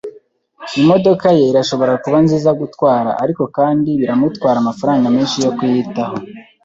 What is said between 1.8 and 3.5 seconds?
kuba nziza gutwara, ariko